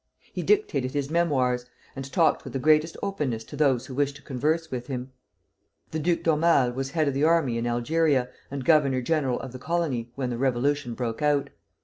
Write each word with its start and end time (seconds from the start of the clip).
He 0.33 0.41
dictated 0.41 0.93
his 0.93 1.11
Memoirs, 1.11 1.65
and 1.95 2.11
talked 2.11 2.43
with 2.43 2.53
the 2.53 2.57
greatest 2.57 2.97
openness 3.03 3.43
to 3.43 3.55
those 3.55 3.85
who 3.85 3.93
wished 3.93 4.15
to 4.15 4.23
converse 4.23 4.71
with 4.71 4.87
him. 4.87 5.11
The 5.91 5.99
Duc 5.99 6.23
d'Aumale 6.23 6.73
was 6.73 6.89
head 6.89 7.07
of 7.07 7.13
the 7.13 7.23
army 7.23 7.59
in 7.59 7.67
Algeria, 7.67 8.29
and 8.49 8.65
governor 8.65 9.03
general 9.03 9.39
of 9.41 9.51
the 9.51 9.59
colony, 9.59 10.09
when 10.15 10.31
the 10.31 10.39
Revolution 10.39 10.95
broke 10.95 11.21
out. 11.21 11.51